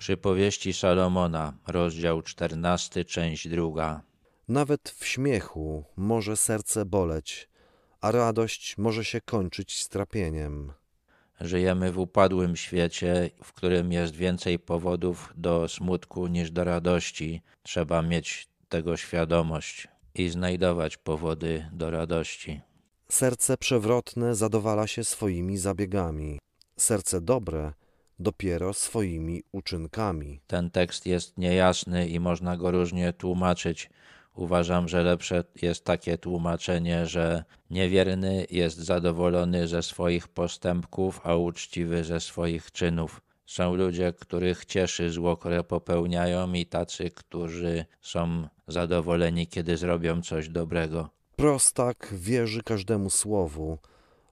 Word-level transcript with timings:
Przypowieści 0.00 0.72
Salomona, 0.72 1.52
rozdział 1.66 2.22
14, 2.22 3.04
część 3.04 3.48
druga. 3.48 4.02
Nawet 4.48 4.90
w 4.90 5.06
śmiechu 5.06 5.84
może 5.96 6.36
serce 6.36 6.84
boleć, 6.84 7.48
a 8.00 8.10
radość 8.10 8.78
może 8.78 9.04
się 9.04 9.20
kończyć 9.20 9.78
strapieniem. 9.78 10.72
Żyjemy 11.40 11.92
w 11.92 11.98
upadłym 11.98 12.56
świecie, 12.56 13.30
w 13.44 13.52
którym 13.52 13.92
jest 13.92 14.14
więcej 14.14 14.58
powodów 14.58 15.32
do 15.36 15.68
smutku 15.68 16.26
niż 16.26 16.50
do 16.50 16.64
radości. 16.64 17.42
Trzeba 17.62 18.02
mieć 18.02 18.48
tego 18.68 18.96
świadomość 18.96 19.88
i 20.14 20.28
znajdować 20.28 20.96
powody 20.96 21.70
do 21.72 21.90
radości. 21.90 22.60
Serce 23.08 23.56
przewrotne 23.56 24.34
zadowala 24.34 24.86
się 24.86 25.04
swoimi 25.04 25.58
zabiegami, 25.58 26.38
serce 26.76 27.20
dobre 27.20 27.72
dopiero 28.20 28.72
swoimi 28.72 29.42
uczynkami. 29.52 30.40
Ten 30.46 30.70
tekst 30.70 31.06
jest 31.06 31.38
niejasny 31.38 32.08
i 32.08 32.20
można 32.20 32.56
go 32.56 32.70
różnie 32.70 33.12
tłumaczyć. 33.12 33.90
Uważam, 34.34 34.88
że 34.88 35.02
lepsze 35.02 35.44
jest 35.62 35.84
takie 35.84 36.18
tłumaczenie, 36.18 37.06
że 37.06 37.44
niewierny 37.70 38.46
jest 38.50 38.78
zadowolony 38.78 39.68
ze 39.68 39.82
swoich 39.82 40.28
postępków, 40.28 41.20
a 41.24 41.36
uczciwy 41.36 42.04
ze 42.04 42.20
swoich 42.20 42.72
czynów. 42.72 43.20
Są 43.46 43.74
ludzie, 43.74 44.12
których 44.12 44.64
cieszy 44.64 45.10
zło, 45.10 45.36
które 45.36 45.64
popełniają, 45.64 46.52
i 46.52 46.66
tacy, 46.66 47.10
którzy 47.10 47.84
są 48.00 48.48
zadowoleni, 48.68 49.46
kiedy 49.46 49.76
zrobią 49.76 50.22
coś 50.22 50.48
dobrego. 50.48 51.08
Prostak 51.36 52.08
wierzy 52.12 52.62
każdemu 52.62 53.10
słowu, 53.10 53.78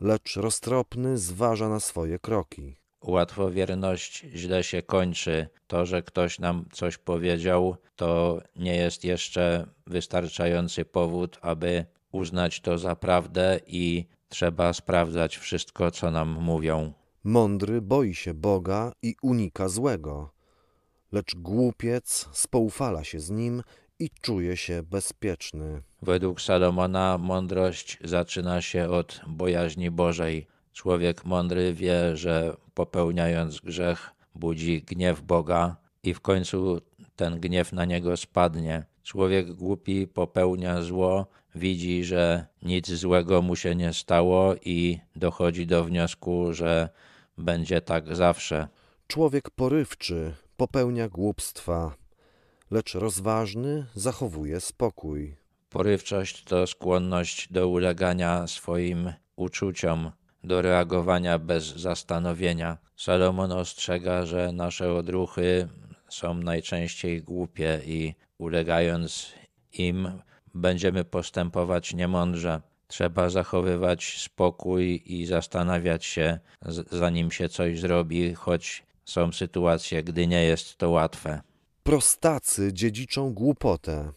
lecz 0.00 0.36
roztropny 0.36 1.18
zważa 1.18 1.68
na 1.68 1.80
swoje 1.80 2.18
kroki. 2.18 2.83
Łatwowierność 3.04 4.26
źle 4.34 4.62
się 4.64 4.82
kończy. 4.82 5.48
To, 5.66 5.86
że 5.86 6.02
ktoś 6.02 6.38
nam 6.38 6.64
coś 6.72 6.98
powiedział, 6.98 7.76
to 7.96 8.40
nie 8.56 8.76
jest 8.76 9.04
jeszcze 9.04 9.66
wystarczający 9.86 10.84
powód, 10.84 11.38
aby 11.42 11.84
uznać 12.12 12.60
to 12.60 12.78
za 12.78 12.96
prawdę 12.96 13.60
i 13.66 14.06
trzeba 14.28 14.72
sprawdzać 14.72 15.36
wszystko, 15.36 15.90
co 15.90 16.10
nam 16.10 16.28
mówią. 16.40 16.92
Mądry 17.24 17.80
boi 17.82 18.14
się 18.14 18.34
Boga 18.34 18.92
i 19.02 19.14
unika 19.22 19.68
złego, 19.68 20.30
lecz 21.12 21.34
głupiec 21.34 22.28
spoufala 22.32 23.04
się 23.04 23.20
z 23.20 23.30
nim 23.30 23.62
i 23.98 24.10
czuje 24.20 24.56
się 24.56 24.82
bezpieczny. 24.82 25.82
Według 26.02 26.40
Salomona 26.40 27.18
mądrość 27.18 27.98
zaczyna 28.04 28.62
się 28.62 28.88
od 28.90 29.20
bojaźni 29.26 29.90
Bożej. 29.90 30.46
Człowiek 30.74 31.24
mądry 31.24 31.74
wie, 31.74 32.16
że 32.16 32.56
popełniając 32.74 33.60
grzech 33.60 34.10
budzi 34.34 34.82
gniew 34.82 35.22
Boga 35.22 35.76
i 36.02 36.14
w 36.14 36.20
końcu 36.20 36.80
ten 37.16 37.40
gniew 37.40 37.72
na 37.72 37.84
niego 37.84 38.16
spadnie. 38.16 38.84
Człowiek 39.02 39.52
głupi 39.52 40.06
popełnia 40.06 40.82
zło, 40.82 41.26
widzi, 41.54 42.04
że 42.04 42.46
nic 42.62 42.92
złego 42.92 43.42
mu 43.42 43.56
się 43.56 43.74
nie 43.74 43.92
stało 43.92 44.54
i 44.64 44.98
dochodzi 45.16 45.66
do 45.66 45.84
wniosku, 45.84 46.52
że 46.52 46.88
będzie 47.38 47.80
tak 47.80 48.16
zawsze. 48.16 48.68
Człowiek 49.06 49.50
porywczy 49.50 50.34
popełnia 50.56 51.08
głupstwa, 51.08 51.94
lecz 52.70 52.94
rozważny 52.94 53.86
zachowuje 53.94 54.60
spokój. 54.60 55.36
Porywczość 55.70 56.44
to 56.44 56.66
skłonność 56.66 57.52
do 57.52 57.68
ulegania 57.68 58.46
swoim 58.46 59.12
uczuciom, 59.36 60.10
do 60.44 60.62
reagowania 60.62 61.38
bez 61.38 61.64
zastanowienia. 61.64 62.78
Salomon 62.96 63.52
ostrzega, 63.52 64.26
że 64.26 64.52
nasze 64.52 64.92
odruchy 64.92 65.68
są 66.08 66.34
najczęściej 66.34 67.22
głupie 67.22 67.80
i 67.86 68.14
ulegając 68.38 69.32
im 69.72 70.22
będziemy 70.54 71.04
postępować 71.04 71.94
niemądrze. 71.94 72.60
Trzeba 72.86 73.30
zachowywać 73.30 74.22
spokój 74.22 75.02
i 75.06 75.26
zastanawiać 75.26 76.04
się, 76.04 76.38
zanim 76.90 77.30
się 77.30 77.48
coś 77.48 77.80
zrobi, 77.80 78.34
choć 78.34 78.82
są 79.04 79.32
sytuacje, 79.32 80.02
gdy 80.02 80.26
nie 80.26 80.44
jest 80.44 80.78
to 80.78 80.90
łatwe. 80.90 81.40
Prostacy 81.82 82.72
dziedziczą 82.72 83.34
głupotę, 83.34 84.12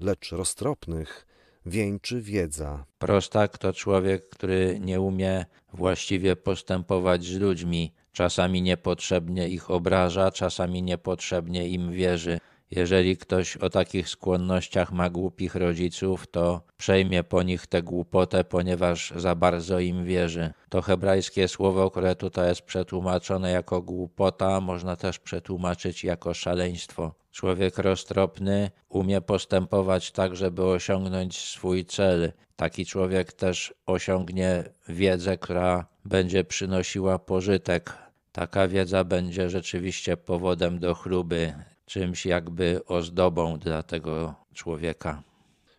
lecz 0.00 0.32
roztropnych 0.32 1.31
wieńczy 1.66 2.20
wiedza. 2.20 2.84
Prostak 2.98 3.58
to 3.58 3.72
człowiek, 3.72 4.28
który 4.28 4.80
nie 4.80 5.00
umie 5.00 5.44
właściwie 5.72 6.36
postępować 6.36 7.24
z 7.24 7.38
ludźmi. 7.38 7.92
Czasami 8.12 8.62
niepotrzebnie 8.62 9.48
ich 9.48 9.70
obraża, 9.70 10.30
czasami 10.30 10.82
niepotrzebnie 10.82 11.68
im 11.68 11.92
wierzy. 11.92 12.40
Jeżeli 12.76 13.16
ktoś 13.16 13.56
o 13.56 13.70
takich 13.70 14.08
skłonnościach 14.08 14.92
ma 14.92 15.10
głupich 15.10 15.54
rodziców, 15.54 16.26
to 16.26 16.62
przejmie 16.76 17.24
po 17.24 17.42
nich 17.42 17.66
tę 17.66 17.82
głupotę, 17.82 18.44
ponieważ 18.44 19.12
za 19.16 19.34
bardzo 19.34 19.80
im 19.80 20.04
wierzy. 20.04 20.52
To 20.68 20.82
hebrajskie 20.82 21.48
słowo, 21.48 21.90
które 21.90 22.16
tutaj 22.16 22.48
jest 22.48 22.62
przetłumaczone 22.62 23.50
jako 23.50 23.82
głupota, 23.82 24.60
można 24.60 24.96
też 24.96 25.18
przetłumaczyć 25.18 26.04
jako 26.04 26.34
szaleństwo. 26.34 27.14
Człowiek 27.30 27.78
roztropny 27.78 28.70
umie 28.88 29.20
postępować 29.20 30.12
tak, 30.12 30.36
żeby 30.36 30.64
osiągnąć 30.64 31.38
swój 31.38 31.84
cel. 31.84 32.32
Taki 32.56 32.86
człowiek 32.86 33.32
też 33.32 33.74
osiągnie 33.86 34.64
wiedzę, 34.88 35.38
która 35.38 35.86
będzie 36.04 36.44
przynosiła 36.44 37.18
pożytek. 37.18 37.92
Taka 38.32 38.68
wiedza 38.68 39.04
będzie 39.04 39.50
rzeczywiście 39.50 40.16
powodem 40.16 40.78
do 40.78 40.94
chluby, 40.94 41.54
czymś 41.92 42.26
jakby 42.26 42.80
ozdobą 42.86 43.58
dla 43.58 43.82
tego 43.82 44.34
człowieka. 44.54 45.22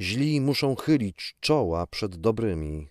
Źli 0.00 0.40
muszą 0.40 0.74
chylić 0.76 1.36
czoła 1.40 1.86
przed 1.86 2.16
dobrymi, 2.16 2.88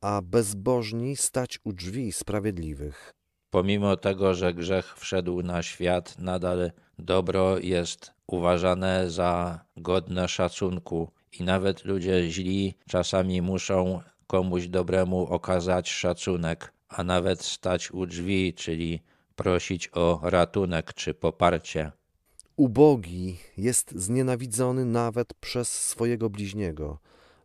a 0.00 0.22
bezbożni 0.22 1.16
stać 1.16 1.58
u 1.64 1.72
drzwi 1.72 2.12
sprawiedliwych. 2.12 3.12
Pomimo 3.50 3.96
tego, 3.96 4.34
że 4.34 4.54
grzech 4.54 4.98
wszedł 4.98 5.42
na 5.42 5.62
świat, 5.62 6.18
nadal 6.18 6.70
dobro 6.98 7.58
jest 7.58 8.12
uważane 8.26 9.10
za 9.10 9.60
godne 9.76 10.28
szacunku 10.28 11.10
i 11.32 11.42
nawet 11.42 11.84
ludzie 11.84 12.30
źli 12.30 12.74
czasami 12.88 13.42
muszą 13.42 14.00
komuś 14.26 14.68
dobremu 14.68 15.26
okazać 15.26 15.90
szacunek, 15.90 16.72
a 16.88 17.04
nawet 17.04 17.42
stać 17.42 17.90
u 17.90 18.06
drzwi, 18.06 18.54
czyli 18.54 19.00
prosić 19.36 19.90
o 19.92 20.20
ratunek 20.22 20.94
czy 20.94 21.14
poparcie. 21.14 21.92
Ubogi 22.56 23.36
jest 23.56 23.92
znienawidzony 23.96 24.84
nawet 24.84 25.34
przez 25.34 25.68
swojego 25.68 26.30
bliźniego, 26.30 26.98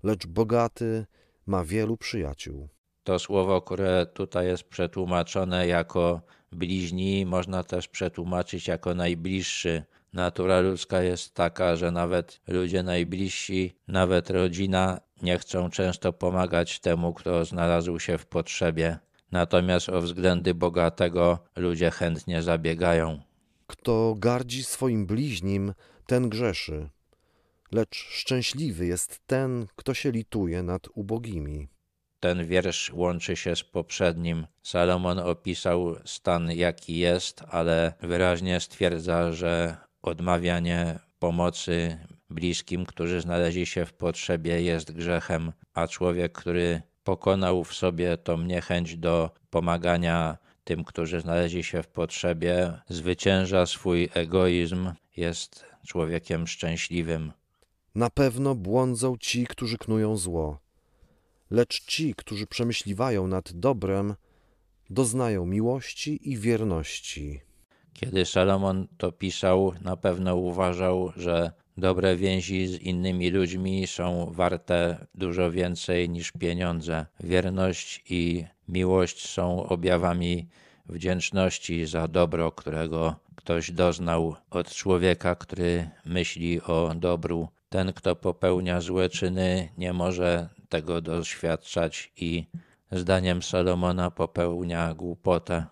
lecz 0.04 0.28
bogaty 0.28 1.06
ma 1.46 1.64
wielu 1.64 1.98
przyjaciół. 1.98 2.70
To 3.04 3.20
słowo, 3.20 3.62
które 3.62 4.06
tutaj 4.06 4.48
jest 4.48 4.64
przetłumaczone 4.64 5.68
jako 5.68 6.22
bliźni, 6.52 7.26
można 7.26 7.64
też 7.64 7.88
przetłumaczyć 7.88 8.68
jako 8.68 8.94
najbliższy. 8.94 9.84
Natura 10.14 10.60
ludzka 10.60 11.02
jest 11.02 11.34
taka, 11.34 11.76
że 11.76 11.92
nawet 11.92 12.42
ludzie 12.48 12.84
najbliżsi, 12.84 13.76
nawet 13.88 14.30
rodzina 14.30 15.00
nie 15.22 15.38
chcą 15.38 15.70
często 15.70 16.14
pomagać 16.14 16.80
temu, 16.80 17.14
kto 17.14 17.46
znalazł 17.46 18.00
się 18.00 18.18
w 18.18 18.26
potrzebie. 18.26 19.00
Natomiast 19.32 19.90
o 19.90 20.02
względy 20.02 20.54
bogatego 20.54 21.40
ludzie 21.56 21.92
chętnie 21.92 22.42
zabiegają. 22.42 23.29
Kto 23.70 24.16
gardzi 24.18 24.64
swoim 24.64 25.06
bliźnim, 25.06 25.74
ten 26.06 26.30
grzeszy, 26.30 26.90
lecz 27.72 27.96
szczęśliwy 27.96 28.86
jest 28.86 29.20
ten, 29.28 29.68
kto 29.76 29.94
się 29.94 30.12
lituje 30.12 30.64
nad 30.64 30.88
ubogimi. 30.94 31.68
Ten 32.20 32.46
wiersz 32.46 32.92
łączy 32.94 33.36
się 33.36 33.56
z 33.56 33.64
poprzednim. 33.64 34.48
Salomon 34.64 35.20
opisał 35.20 35.96
stan, 36.06 36.52
jaki 36.52 36.98
jest, 36.98 37.44
ale 37.50 37.94
wyraźnie 38.02 38.60
stwierdza, 38.60 39.32
że 39.32 39.78
odmawianie 40.02 41.00
pomocy 41.20 41.98
bliskim, 42.30 42.86
którzy 42.86 43.22
znaleźli 43.22 43.66
się 43.66 43.86
w 43.86 43.94
potrzebie, 43.94 44.62
jest 44.62 44.92
grzechem, 44.92 45.52
a 45.74 45.88
człowiek, 45.88 46.32
który 46.32 46.82
pokonał 47.04 47.64
w 47.64 47.74
sobie 47.74 48.18
tą 48.18 48.38
niechęć 48.38 48.98
do 48.98 49.32
pomagania 49.50 50.38
tym, 50.70 50.84
którzy 50.84 51.22
znaleźli 51.22 51.64
się 51.64 51.84
w 51.84 51.88
potrzebie, 51.88 52.74
zwycięża 52.90 53.66
swój 53.66 54.10
egoizm, 54.14 54.92
jest 55.18 55.66
człowiekiem 55.88 56.48
szczęśliwym. 56.48 57.32
Na 57.96 58.10
pewno 58.10 58.56
błądzą 58.56 59.18
ci, 59.18 59.48
którzy 59.48 59.78
knują 59.78 60.18
zło, 60.18 60.60
lecz 61.52 61.86
ci, 61.86 62.16
którzy 62.16 62.48
przemyśliwają 62.48 63.28
nad 63.28 63.54
dobrem, 63.54 64.16
doznają 64.90 65.46
miłości 65.46 66.32
i 66.32 66.38
wierności. 66.38 67.42
Kiedy 67.94 68.26
Salomon 68.26 68.88
to 68.98 69.12
pisał, 69.12 69.74
na 69.82 69.98
pewno 69.98 70.36
uważał, 70.36 71.12
że 71.16 71.52
dobre 71.80 72.16
więzi 72.16 72.68
z 72.68 72.82
innymi 72.82 73.30
ludźmi 73.30 73.88
są 73.88 74.32
warte 74.32 75.06
dużo 75.16 75.52
więcej 75.52 76.10
niż 76.10 76.32
pieniądze. 76.32 77.06
Wierność 77.20 78.04
i 78.10 78.46
miłość 78.68 79.28
są 79.28 79.64
objawami 79.64 80.48
wdzięczności 80.86 81.86
za 81.86 82.08
dobro, 82.08 82.52
którego 82.52 83.16
ktoś 83.36 83.72
doznał 83.72 84.36
od 84.50 84.70
człowieka, 84.70 85.36
który 85.36 85.90
myśli 86.06 86.62
o 86.62 86.96
dobru. 86.96 87.48
Ten, 87.70 87.94
kto 87.94 88.16
popełnia 88.16 88.82
złe 88.82 89.10
czyny, 89.10 89.70
nie 89.78 89.94
może 89.94 90.50
tego 90.70 91.02
doświadczać 91.02 92.12
i 92.18 92.46
zdaniem 92.92 93.42
Salomona 93.44 94.12
popełnia 94.12 94.94
głupotę. 94.94 95.66